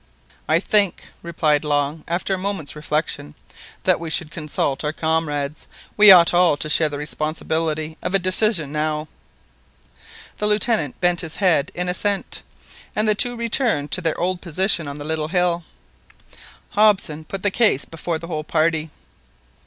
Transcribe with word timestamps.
"I 0.47 0.59
think," 0.59 1.09
replied 1.21 1.63
Long, 1.63 2.03
after 2.07 2.33
a 2.33 2.37
moment's 2.39 2.75
reflection, 2.75 3.35
"that 3.83 3.99
we 3.99 4.09
should 4.09 4.31
consult 4.31 4.83
our 4.83 4.91
comrades. 4.91 5.67
We 5.95 6.09
ought 6.09 6.33
all 6.33 6.57
to 6.57 6.69
share 6.69 6.89
the 6.89 6.97
responsibility 6.97 7.99
of 8.01 8.15
a 8.15 8.17
decision 8.17 8.71
now." 8.71 9.07
The 10.39 10.47
Lieutenant 10.47 10.99
bent 11.01 11.21
his 11.21 11.35
head 11.35 11.71
in 11.75 11.87
assent, 11.87 12.41
and 12.95 13.07
the 13.07 13.13
two 13.13 13.35
returned 13.37 13.91
to 13.91 14.01
their 14.01 14.19
old 14.19 14.41
position 14.41 14.87
on 14.87 14.97
the 14.97 15.05
little 15.05 15.27
hill. 15.27 15.65
Hobson 16.71 17.23
put 17.23 17.43
the 17.43 17.51
case 17.51 17.85
before 17.85 18.17
the 18.17 18.25
whole 18.25 18.43
party. 18.43 18.89